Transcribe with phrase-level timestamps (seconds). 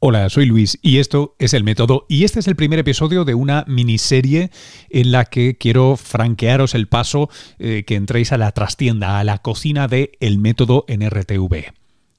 [0.00, 3.34] Hola, soy Luis y esto es El Método y este es el primer episodio de
[3.34, 4.52] una miniserie
[4.90, 7.28] en la que quiero franquearos el paso
[7.58, 11.72] eh, que entréis a la trastienda, a la cocina de El Método en RTV.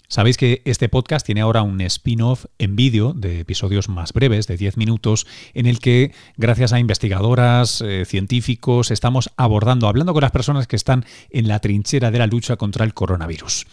[0.09, 4.57] Sabéis que este podcast tiene ahora un spin-off en vídeo de episodios más breves, de
[4.57, 10.31] 10 minutos, en el que, gracias a investigadoras, eh, científicos, estamos abordando, hablando con las
[10.31, 13.67] personas que están en la trinchera de la lucha contra el coronavirus.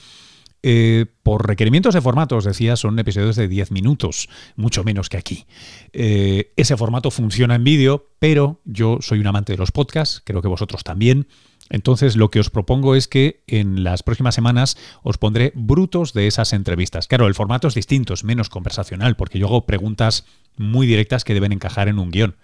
[0.63, 5.17] Eh, por requerimientos de formato, os decía, son episodios de 10 minutos, mucho menos que
[5.17, 5.47] aquí.
[5.93, 10.43] Eh, ese formato funciona en vídeo, pero yo soy un amante de los podcasts, creo
[10.43, 11.29] que vosotros también.
[11.69, 16.27] Entonces lo que os propongo es que en las próximas semanas os pondré brutos de
[16.27, 17.09] esas entrevistas.
[17.09, 20.25] Claro, el formato es distinto, es menos conversacional, porque yo hago preguntas
[20.57, 22.37] muy directas que deben encajar en un guion.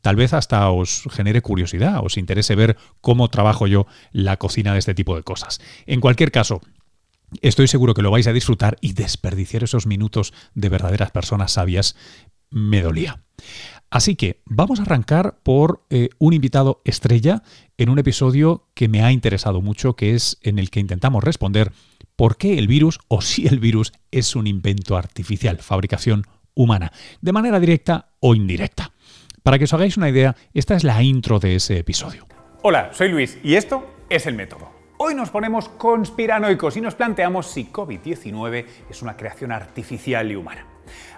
[0.00, 4.80] tal vez hasta os genere curiosidad, os interese ver cómo trabajo yo la cocina de
[4.80, 5.60] este tipo de cosas.
[5.86, 6.60] En cualquier caso,
[7.40, 11.96] Estoy seguro que lo vais a disfrutar y desperdiciar esos minutos de verdaderas personas sabias
[12.50, 13.22] me dolía.
[13.90, 17.42] Así que vamos a arrancar por eh, un invitado estrella
[17.76, 21.72] en un episodio que me ha interesado mucho, que es en el que intentamos responder
[22.16, 26.24] por qué el virus o si el virus es un invento artificial, fabricación
[26.54, 28.92] humana, de manera directa o indirecta.
[29.42, 32.26] Para que os hagáis una idea, esta es la intro de ese episodio.
[32.62, 34.81] Hola, soy Luis y esto es el método.
[35.04, 40.64] Hoy nos ponemos conspiranoicos y nos planteamos si COVID-19 es una creación artificial y humana.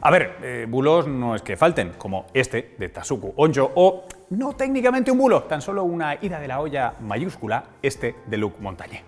[0.00, 4.54] A ver, eh, bulos no es que falten, como este de Tasuku Onjo, o no
[4.54, 9.02] técnicamente un bulo, tan solo una ida de la olla mayúscula, este de Luc Montañé.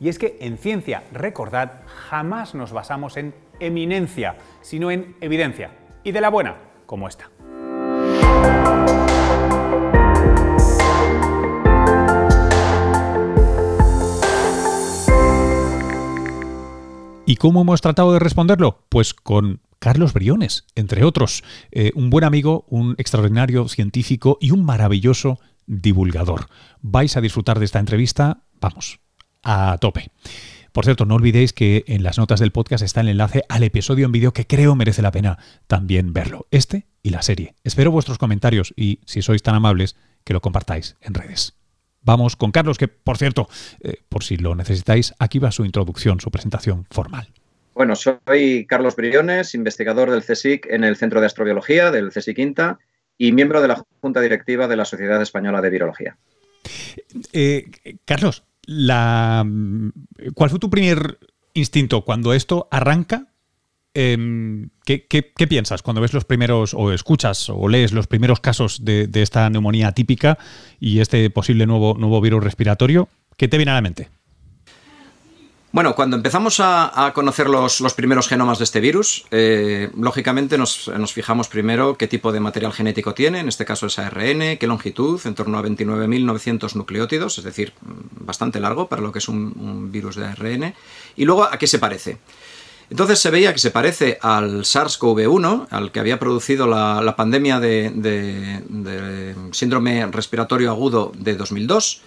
[0.00, 5.70] Y es que en ciencia, recordad, jamás nos basamos en eminencia, sino en evidencia,
[6.02, 7.30] y de la buena, como esta.
[17.28, 18.86] ¿Y cómo hemos tratado de responderlo?
[18.88, 24.64] Pues con Carlos Briones, entre otros, eh, un buen amigo, un extraordinario científico y un
[24.64, 26.46] maravilloso divulgador.
[26.82, 29.00] Vais a disfrutar de esta entrevista, vamos,
[29.42, 30.12] a tope.
[30.70, 34.06] Por cierto, no olvidéis que en las notas del podcast está el enlace al episodio
[34.06, 37.56] en vídeo que creo merece la pena también verlo, este y la serie.
[37.64, 41.56] Espero vuestros comentarios y, si sois tan amables, que lo compartáis en redes.
[42.06, 43.48] Vamos con Carlos, que por cierto,
[43.80, 47.32] eh, por si lo necesitáis, aquí va su introducción, su presentación formal.
[47.74, 52.78] Bueno, soy Carlos Briones, investigador del CSIC en el Centro de Astrobiología del CSIC Quinta
[53.18, 56.16] y miembro de la Junta Directiva de la Sociedad Española de Virología.
[57.32, 57.70] Eh,
[58.04, 59.44] Carlos, la,
[60.34, 61.18] ¿cuál fue tu primer
[61.54, 63.32] instinto cuando esto arranca?
[63.98, 69.08] Em, ¿qué, piensas cuando ves los primeros, o escuchas o lees los primeros casos de,
[69.14, 70.36] esta neumonía típica
[70.78, 73.08] y este posible nuevo, nuevo virus respiratorio?
[73.38, 74.10] ¿Qué te viene a la mente?
[75.72, 81.48] Bueno, cuando empezamos a, conocer los, primeros genomas de este virus, eh, lógicamente nos, fijamos
[81.48, 85.34] primero qué tipo de material genético tiene, en este caso es ARN, qué longitud, en
[85.34, 87.72] torno a 29.900 nucleótidos, es decir,
[88.20, 90.74] bastante largo para lo que es un virus de ARN,
[91.16, 92.18] y luego a qué se parece.
[92.90, 98.62] Entonces se veía que se parece al SARS-CoV-1, al que había producido la, pandemia de,
[99.52, 102.02] síndrome respiratorio agudo de 2002,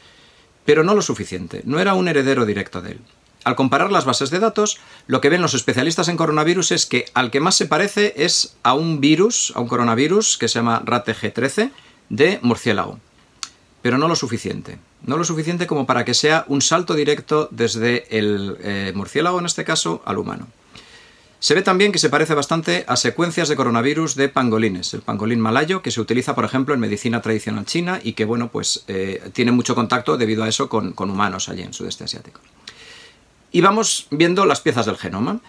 [0.65, 2.99] pero no lo suficiente, no era un heredero directo de él.
[3.43, 7.05] Al comparar las bases de datos, lo que ven los especialistas en coronavirus es que
[7.13, 10.83] al que más se parece es a un virus, a un coronavirus que se llama
[10.85, 11.71] RATG13
[12.09, 12.99] de murciélago.
[13.81, 14.77] Pero no lo suficiente.
[15.05, 19.45] No lo suficiente como para que sea un salto directo desde el eh, murciélago, en
[19.45, 20.47] este caso, al humano.
[21.39, 25.39] Se ve también que se parece bastante a secuencias de coronavirus de pangolines, el pangolín
[25.39, 29.29] malayo, que se utiliza, por ejemplo, en medicina tradicional china y que, bueno, pues eh,
[29.31, 32.41] tiene mucho contacto debido a eso con, humanos allí en sudeste asiático.
[33.53, 35.39] Y vamos viendo las piezas del genoma.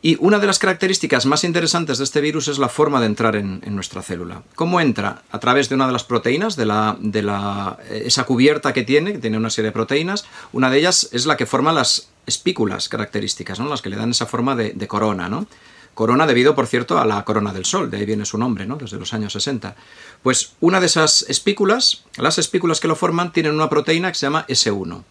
[0.00, 3.34] Y una de las características más interesantes de este virus es la forma de entrar
[3.34, 4.44] en, nuestra célula.
[4.54, 5.22] ¿Cómo entra?
[5.32, 9.12] A través de una de las proteínas, de, la, de la, esa cubierta que tiene,
[9.14, 10.24] que tiene una serie de proteínas.
[10.52, 13.68] Una de ellas es la que forma las espículas características, ¿no?
[13.68, 15.28] las que le dan esa forma de, corona.
[15.28, 15.46] ¿no?
[15.94, 18.76] Corona debido, por cierto, a la corona del Sol, de ahí viene su nombre, ¿no?
[18.76, 19.74] desde los años 60.
[20.22, 24.26] Pues una de esas espículas, las espículas que lo forman, tienen una proteína que se
[24.26, 25.02] llama S1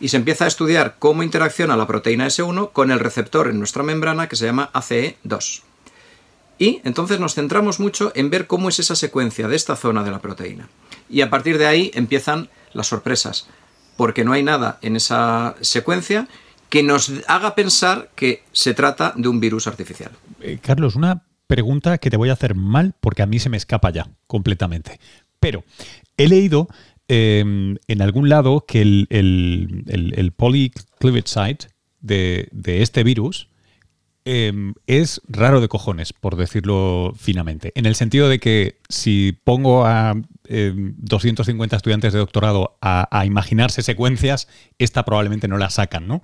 [0.00, 3.82] y se empieza a estudiar cómo interacciona la proteína S1 con el receptor en nuestra
[3.82, 5.62] membrana que se llama ACE2.
[6.58, 10.10] Y entonces nos centramos mucho en ver cómo es esa secuencia de esta zona de
[10.10, 10.68] la proteína.
[11.08, 13.48] Y a partir de ahí empiezan las sorpresas,
[13.96, 16.28] porque no hay nada en esa secuencia
[16.68, 20.12] que nos haga pensar que se trata de un virus artificial.
[20.40, 23.56] Eh, Carlos, una pregunta que te voy a hacer mal porque a mí se me
[23.56, 24.98] escapa ya completamente.
[25.40, 25.64] Pero
[26.16, 26.68] he leído
[27.06, 30.32] Em, en algún lado que el, el, el,
[32.00, 32.48] de,
[32.82, 33.48] este virus
[34.24, 39.86] em, es raro de cojones, por decirlo finamente, en el sentido de que si pongo
[39.86, 40.14] a
[40.48, 44.48] 250 em, estudiantes de doctorado a, imaginarse secuencias,
[44.78, 46.22] esta probablemente no la sacan, ¿no?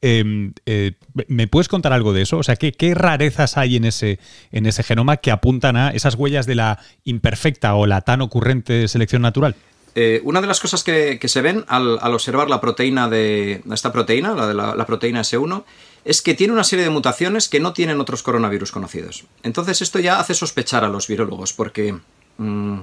[0.00, 0.92] Em, eh,
[1.28, 2.38] ¿Me puedes contar algo de eso?
[2.38, 4.18] O sea, ¿qué, ¿qué, rarezas hay en ese,
[4.52, 8.88] en ese genoma que apuntan a esas huellas de la imperfecta o la tan ocurrente
[8.88, 9.56] selección natural?
[9.98, 14.34] Eh, una de las cosas que, se ven al, observar la proteína de esta proteína,
[14.34, 15.64] la proteína S1,
[16.04, 19.24] es que tiene una serie de mutaciones que no tienen otros coronavirus conocidos.
[19.42, 21.98] Entonces esto ya hace sospechar a los virólogos, porque,
[22.36, 22.78] mm,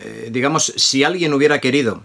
[0.00, 2.02] eh, digamos, si alguien hubiera querido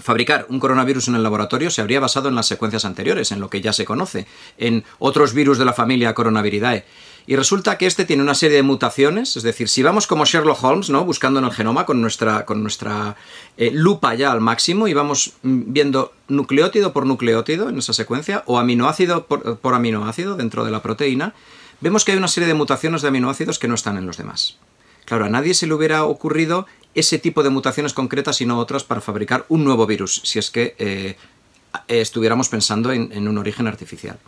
[0.00, 3.50] fabricar un coronavirus en el laboratorio se habría basado en las secuencias anteriores, en lo
[3.50, 4.26] que ya se conoce,
[4.56, 6.84] en otros virus de la familia Coronaviridae.
[7.28, 10.64] Y resulta que este tiene una serie de mutaciones, es decir, si vamos como Sherlock
[10.64, 11.04] Holmes, ¿no?
[11.04, 13.16] Buscando en el genoma con nuestra, con nuestra
[13.58, 18.44] eh, lupa ya al máximo y vamos mm, viendo nucleótido por nucleótido en esa secuencia
[18.46, 21.34] o aminoácido por, por aminoácido dentro de la proteína,
[21.82, 24.56] vemos que hay una serie de mutaciones de aminoácidos que no están en los demás.
[25.04, 26.64] Claro, a nadie se le hubiera ocurrido
[26.94, 30.50] ese tipo de mutaciones concretas y no otras para fabricar un nuevo virus, si es
[30.50, 31.16] que eh,
[31.88, 34.18] estuviéramos pensando en, un origen artificial.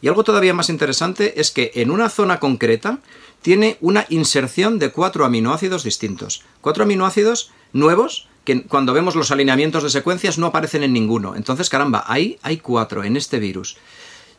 [0.00, 2.98] Y algo todavía más interesante es que en una zona concreta
[3.42, 6.42] tiene una inserción de cuatro aminoácidos distintos.
[6.60, 11.36] Cuatro aminoácidos nuevos que cuando vemos los alineamientos de secuencias no aparecen en ninguno.
[11.36, 13.76] Entonces, caramba, ahí hay cuatro en este virus.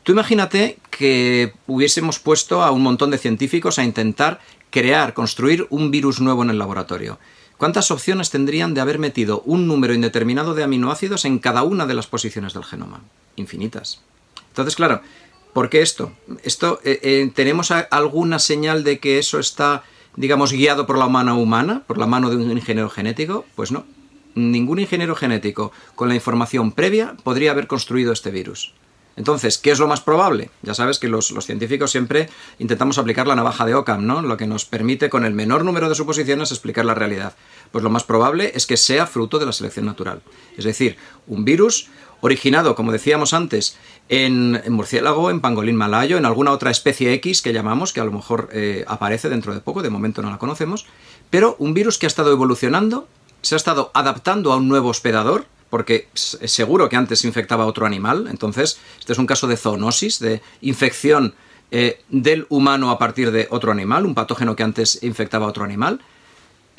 [0.03, 4.39] Tú imagínate que hubiésemos puesto a un montón de científicos a intentar
[4.71, 7.19] crear, construir un virus nuevo en el laboratorio.
[7.57, 11.93] ¿Cuántas opciones tendrían de haber metido un número indeterminado de aminoácidos en cada una de
[11.93, 13.01] las posiciones del genoma?
[13.35, 14.01] Infinitas.
[14.47, 15.01] Entonces, claro,
[15.59, 16.13] ¿Por qué esto?
[16.43, 19.83] esto eh, eh, ¿Tenemos alguna señal de que eso está,
[20.15, 23.43] digamos, guiado por la mano humana, por la mano de un ingeniero genético?
[23.57, 23.83] Pues no.
[24.35, 28.73] Ningún ingeniero genético con la información previa podría haber construido este virus.
[29.17, 30.49] Entonces, ¿qué es lo más probable?
[30.61, 34.21] Ya sabes que los, científicos siempre intentamos aplicar la navaja de Occam, ¿no?
[34.21, 37.35] Lo que nos permite con el menor número de suposiciones explicar la realidad.
[37.73, 40.21] Pues lo más probable es que sea fruto de la selección natural.
[40.55, 40.95] Es decir,
[41.27, 41.89] un virus
[42.21, 43.77] originado, como decíamos antes,
[44.09, 48.11] en, murciélago, en pangolín malayo, en alguna otra especie X que llamamos, que a lo
[48.11, 50.85] mejor eh, aparece dentro de poco, de momento no la conocemos,
[51.29, 53.07] pero un virus que ha estado evolucionando,
[53.41, 57.85] se ha estado adaptando a un nuevo hospedador, porque seguro que antes infectaba a otro
[57.85, 61.35] animal, entonces este es un caso de zoonosis, de infección
[61.71, 65.63] eh, del humano a partir de otro animal, un patógeno que antes infectaba a otro
[65.63, 66.01] animal,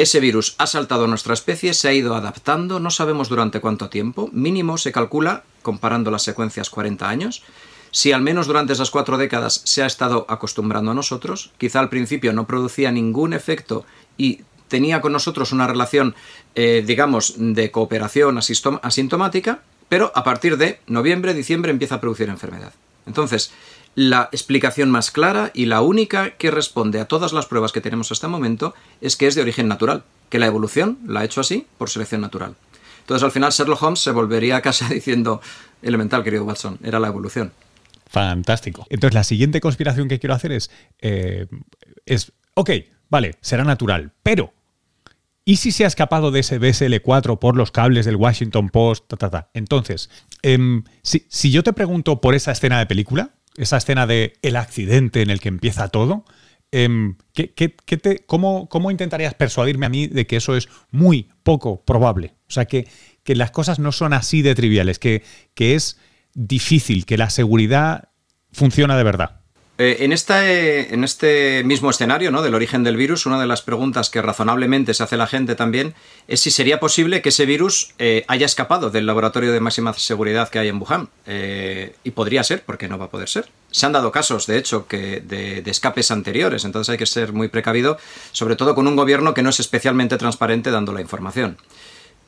[0.02, 3.88] ese virus ha saltado a nuestra especie, se ha ido adaptando, no sabemos durante cuánto
[3.88, 7.43] tiempo, mínimo se calcula, comparando las secuencias 40 años,
[7.91, 11.88] si al menos durante esas cuatro décadas se ha estado acostumbrando a nosotros, quizá al
[11.88, 13.85] principio no producía ningún efecto
[14.17, 16.14] y tenía con nosotros una relación,
[16.55, 22.73] eh, digamos, de cooperación asintomática, pero a partir de noviembre, diciembre empieza a producir enfermedad.
[23.06, 23.50] Entonces,
[24.00, 28.11] la explicación más clara y la única que responde a todas las pruebas que tenemos
[28.11, 31.43] hasta el momento es que es de origen natural, que la evolución la ha hecho
[31.43, 32.55] así por selección natural.
[33.00, 35.43] Entonces al final Sherlock Holmes se volvería a casa diciendo,
[35.82, 37.52] elemental querido Watson, era la evolución.
[38.06, 38.87] Fantástico.
[38.88, 40.70] Entonces la siguiente conspiración que quiero hacer es,
[41.02, 41.47] eh,
[42.06, 42.70] es, ok,
[43.11, 44.55] vale, será natural, pero
[45.44, 49.12] ¿Y si se ha escapado de ese BSL4 por los cables del Washington Post?
[49.52, 50.08] Entonces,
[50.43, 54.56] em, si, si, yo te pregunto por esa escena de película, esa escena de el
[54.56, 56.25] accidente en el que empieza todo,
[56.73, 62.35] em, te, cómo, intentarías persuadirme a mí de que eso es muy poco probable?
[62.49, 62.88] O sea, que,
[63.25, 65.23] que las cosas no son así de triviales, que,
[65.54, 65.99] que es
[66.35, 68.09] difícil, que la seguridad
[68.52, 69.39] funciona de verdad.
[69.82, 72.42] Eh, en, este, en este mismo escenario ¿no?
[72.42, 75.94] del origen del virus, una de las preguntas que razonablemente se hace la gente también
[76.28, 80.50] es si sería posible que ese virus eh, haya escapado del laboratorio de máxima seguridad
[80.50, 81.08] que hay en Wuhan.
[82.04, 83.49] Y podría ser, porque no va a poder ser.
[83.70, 87.32] Se han dado casos, de hecho, que de, de, escapes anteriores, entonces hay que ser
[87.32, 87.96] muy precavido,
[88.32, 91.56] sobre todo con un gobierno que no es especialmente transparente dando la información.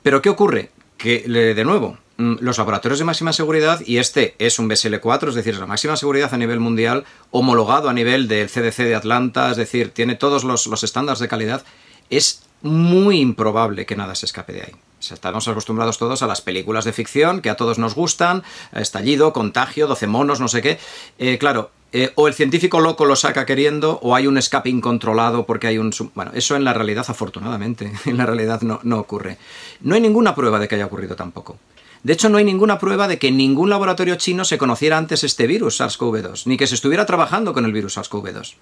[0.02, 0.70] Pero ¿qué ocurre?
[0.96, 5.54] Que, de nuevo, los laboratorios de máxima seguridad, y este es un BSL4, es decir,
[5.54, 9.56] es la máxima seguridad a nivel mundial, homologado a nivel del CDC de Atlanta, es
[9.56, 11.64] decir, tiene todos los, estándares de calidad,
[12.10, 14.72] es muy improbable que nada se escape de ahí.
[15.00, 19.86] estamos acostumbrados todos a las películas de ficción que a todos nos gustan, estallido, contagio,
[19.86, 20.78] 12 monos, no sé qué.
[21.18, 25.44] Eh, claro, eh, o el científico loco lo saca queriendo, o hay un escape incontrolado
[25.44, 25.92] porque hay un...
[26.14, 29.38] Bueno, eso en la realidad, afortunadamente, en la realidad no, no ocurre.
[29.80, 31.58] No hay ninguna prueba de que haya ocurrido tampoco.
[32.02, 35.22] De hecho, no hay ninguna prueba de que en ningún laboratorio chino se conociera antes
[35.22, 38.54] este virus SARS-CoV-2, ni que se estuviera trabajando con el virus SARS-CoV-2.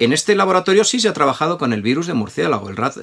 [0.00, 2.96] En este laboratorio sí se ha trabajado con el virus de murciélago, el RAT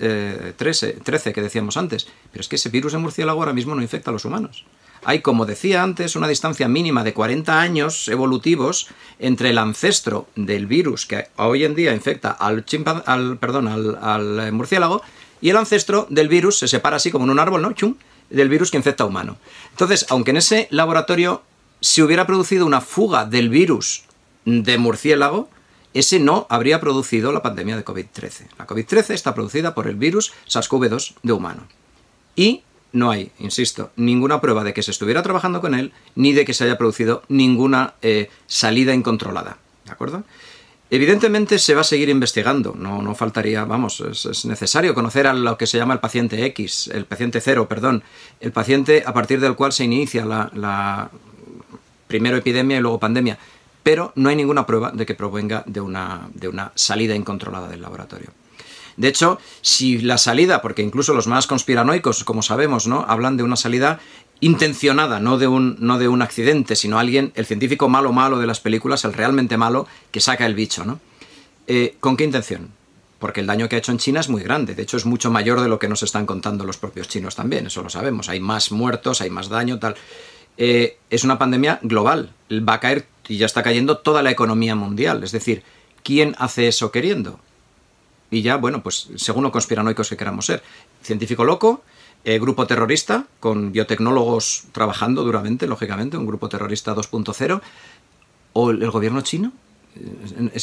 [0.58, 3.82] 13, eh, que decíamos antes, pero es que ese virus de murciélago ahora mismo no
[3.82, 4.66] infecta a los humanos.
[5.06, 8.88] hay, como decía antes, una distancia mínima de 40 años evolutivos
[9.20, 12.66] entre el ancestro del virus que hoy en día infecta al,
[13.06, 15.02] al, perdón, al, murciélago
[15.40, 17.72] y el ancestro del virus se separa así como en un árbol, ¿no?
[17.72, 17.96] Chum,
[18.32, 19.38] del virus que infecta a humano.
[19.72, 21.44] Entonces, aunque en ese laboratorio
[21.80, 24.04] se hubiera producido una fuga del virus
[24.46, 25.50] de murciélago,
[25.94, 28.48] ese no habría producido la pandemia de COVID-13.
[28.58, 31.68] La COVID-13 está producida por el virus SARS-CoV-2 de humano.
[32.36, 36.46] Y no hay, insisto, ninguna prueba de que se estuviera trabajando con él, ni de
[36.46, 39.58] que se haya producido ninguna eh, salida incontrolada.
[39.86, 40.24] ¿De acuerdo?
[40.92, 45.58] Evidentemente se va a seguir investigando, no, no faltaría, vamos, es, necesario conocer a lo
[45.58, 48.04] que se llama el paciente X, el paciente cero, perdón,
[48.42, 51.10] el paciente a partir del cual se inicia la, la
[52.08, 53.40] primero epidemia y luego pandemia
[53.84, 57.82] pero no hay ninguna prueba de que provenga de una, de una salida incontrolada del
[57.82, 58.30] laboratorio.
[58.98, 63.06] De hecho, si la salida, porque incluso los más conspiranoicos, como sabemos, ¿no?
[63.08, 64.00] hablan de una salida
[64.42, 68.48] intencionada, no de un, no de un accidente, sino alguien, el científico malo malo de
[68.48, 71.00] las películas, el realmente malo, que saca el bicho, ¿no?
[71.68, 72.70] Eh, ¿Con qué intención?
[73.20, 75.30] Porque el daño que ha hecho en China es muy grande, de hecho es mucho
[75.30, 78.40] mayor de lo que nos están contando los propios chinos también, eso lo sabemos, hay
[78.40, 79.96] más muertos, hay más daño, tal.
[80.58, 84.76] Eh, es una pandemia global, va a caer y ya está cayendo toda la economía
[84.76, 85.24] mundial.
[85.24, 85.64] Es decir,
[86.04, 87.40] ¿quién hace eso queriendo?
[88.32, 90.64] Y ya, bueno, pues según los conspiranoicos que queramos ser.
[91.02, 91.84] Científico loco,
[92.24, 97.62] eh, grupo terrorista, con biotecnólogos trabajando duramente, lógicamente, un grupo terrorista 2.0,
[98.54, 99.52] o el gobierno chino.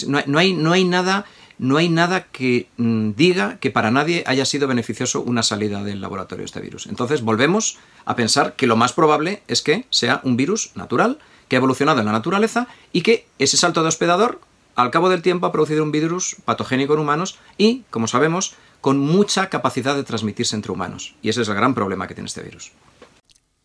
[0.07, 1.27] No hay, no hay, nada,
[1.59, 6.01] no hay nada que mm, diga que para nadie haya sido beneficioso una salida del
[6.01, 6.87] laboratorio de este virus.
[6.87, 11.57] Entonces volvemos a pensar que lo más probable es que sea un virus natural que
[11.57, 14.41] ha evolucionado en la naturaleza y que ese salto de hospedador
[14.77, 18.99] al cabo del tiempo ha producido un virus patogénico en humanos y, como sabemos, con
[18.99, 21.15] mucha capacidad de transmitirse entre humanos.
[21.23, 22.73] Y ese es el gran problema que tiene este virus.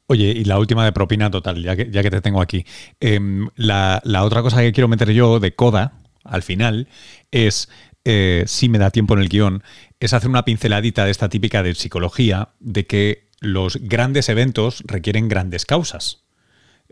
[0.08, 2.66] Oye, y la última de propina total, ya que, ya que te tengo aquí.
[3.00, 5.94] Em, la, otra cosa que quiero meter yo de coda,
[6.24, 6.88] al final,
[7.32, 7.70] es,
[8.04, 9.64] eh, si me da tiempo en el guion,
[10.00, 15.30] es hacer una pinceladita de esta típica de psicología, de que los grandes eventos requieren
[15.30, 16.23] grandes causas.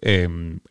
[0.03, 0.62] Em,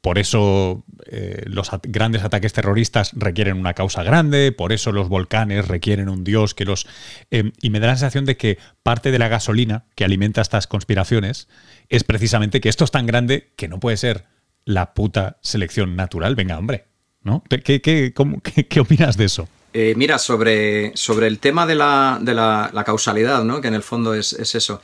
[0.00, 5.68] por eso eh, los grandes ataques terroristas requieren una causa grande, por eso los volcanes
[5.68, 6.86] requieren un dios que los...
[7.30, 10.66] Em, y me da la sensación de que parte de la gasolina que alimenta estas
[10.66, 11.48] conspiraciones
[11.90, 14.24] es precisamente que esto es tan grande que no puede ser
[14.64, 16.34] la puta selección natural.
[16.34, 16.86] Venga, hombre,
[17.22, 17.44] ¿no?
[17.48, 19.48] ¿Qué, opinas de eso?
[19.74, 23.60] Eh, mira, sobre, sobre el tema de la, causalidad, ¿no?
[23.60, 24.80] que en el fondo es eso.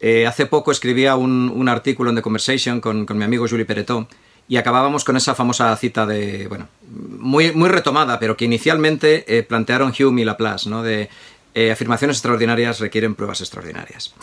[0.00, 4.08] Eh, hace poco escribía un, artículo en The Conversation con, mi amigo Julie Peretó
[4.48, 9.92] y acabábamos con esa famosa cita de, bueno, muy, retomada, pero que inicialmente eh, plantearon
[9.98, 10.82] Hume y Laplace, ¿no?
[10.82, 11.08] de
[11.54, 14.14] eh, afirmaciones extraordinarias requieren pruebas extraordinarias.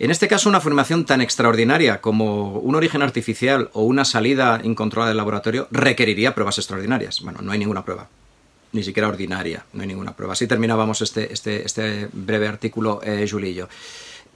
[0.00, 5.10] En este caso, una afirmación tan extraordinaria como un origen artificial o una salida incontrolada
[5.10, 7.20] del laboratorio requeriría pruebas extraordinarias.
[7.20, 8.08] Bueno, no hay ninguna prueba,
[8.72, 10.32] ni siquiera ordinaria, no hay ninguna prueba.
[10.32, 13.68] Así terminábamos este, este, este breve artículo, y yo.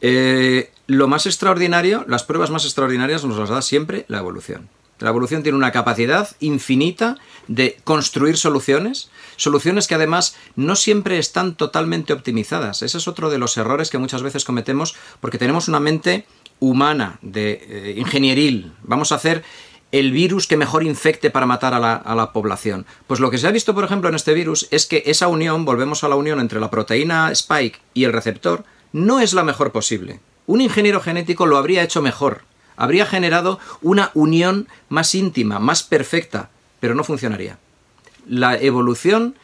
[0.00, 4.68] Eh, lo más extraordinario, las pruebas más extraordinarias nos las da siempre la evolución.
[5.00, 11.54] La evolución tiene una capacidad infinita de construir soluciones, soluciones que además no siempre están
[11.54, 12.82] totalmente optimizadas.
[12.82, 16.26] Ese es otro de los errores que muchas veces cometemos porque tenemos una mente
[16.58, 18.72] humana, de eh, ingenieril.
[18.82, 19.44] Vamos a hacer
[19.92, 22.84] el virus que mejor infecte para matar a la, a la, población.
[23.06, 25.64] Pues lo que se ha visto, por ejemplo, en este virus es que esa unión,
[25.64, 29.72] volvemos a la unión entre la proteína spike y el receptor, no es la mejor
[29.72, 30.20] posible.
[30.46, 32.42] Un ingeniero genético lo habría hecho mejor,
[32.76, 37.58] habría generado una unión más íntima, más perfecta, pero no funcionaría.
[38.26, 39.34] La evolución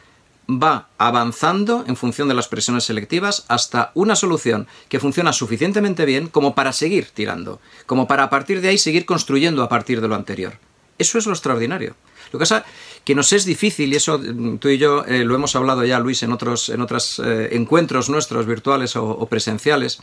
[0.49, 6.27] va avanzando en función de las presiones selectivas hasta una solución que funciona suficientemente bien
[6.27, 10.07] como para seguir tirando, como para a partir de ahí seguir construyendo a partir de
[10.07, 10.53] lo anterior.
[10.97, 11.95] Eso es lo extraordinario.
[12.31, 12.65] Lo que pasa
[13.03, 15.99] que nos es difícil, y eso mm, tú y yo eh, lo hemos hablado ya,
[15.99, 20.01] Luis, en otros, en otros eh, encuentros nuestros virtuales o, presenciales,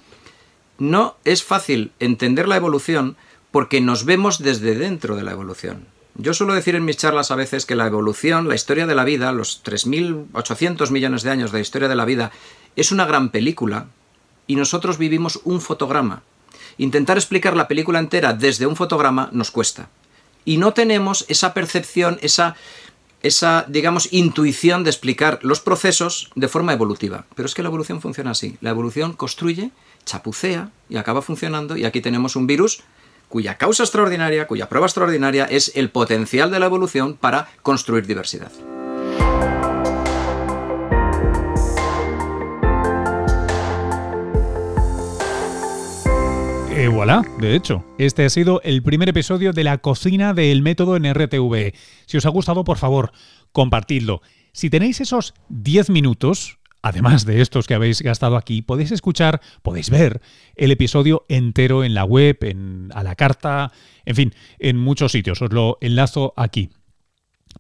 [0.79, 3.17] no es fácil entender la evolución
[3.51, 5.87] porque nos vemos desde dentro de la evolución.
[6.15, 9.05] Yo suelo decir en mis charlas a veces que la evolución, la historia de la
[9.05, 12.33] vida, los 3.800 millones de años de historia de la vida,
[12.77, 13.87] es una gran película
[14.47, 16.23] y nosotros vivimos un fotograma.
[16.79, 19.89] Intentar explicar la película entera desde un fotograma nos cuesta
[20.45, 22.57] y no tenemos esa percepción, esa,
[23.23, 27.25] esa, digamos, intuición de explicar los procesos de forma evolutiva.
[27.35, 28.57] Pero es que la evolución funciona así.
[28.61, 29.71] La evolución construye,
[30.05, 32.83] chapucea y acaba funcionando y aquí tenemos un virus
[33.29, 38.53] cuya causa extraordinaria, cuya prueba extraordinaria es el potencial de la evolución para construir diversidad.
[46.83, 50.97] Eh, voilà, de hecho, este ha sido el primer episodio de la cocina del método
[50.97, 51.75] en RTV.
[52.07, 53.13] Si os ha gustado, por favor,
[53.53, 54.21] compartidlo.
[54.53, 59.91] Si tenéis esos 10 minutos, además de estos que habéis gastado aquí, podéis escuchar, podéis
[59.91, 60.23] ver
[60.57, 63.71] el episodio entero en la web, en, a la carta,
[64.05, 65.41] en fin, en muchos sitios.
[65.41, 66.71] Os lo enlazo aquí.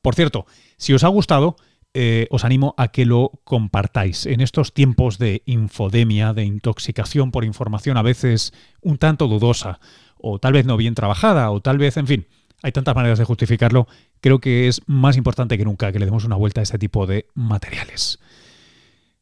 [0.02, 0.46] Por cierto,
[0.78, 1.54] si os ha gustado,
[1.94, 4.26] eh, os animo a que lo compartáis.
[4.26, 9.80] En estos tiempos de infodemia, de intoxicación por información a veces un tanto dudosa,
[10.16, 12.26] o tal vez no bien trabajada, o tal vez, en fin,
[12.62, 13.88] hay tantas maneras de justificarlo,
[14.20, 17.06] creo que es más importante que nunca que le demos una vuelta a este tipo
[17.06, 18.18] de materiales.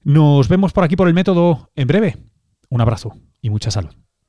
[0.02, 2.16] Nos vemos por aquí por el método en breve.
[2.68, 4.00] Un abrazo y mucha salud.